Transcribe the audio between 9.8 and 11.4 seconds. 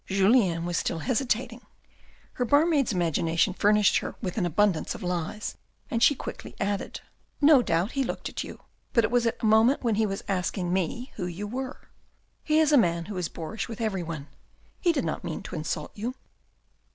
when he was asking me who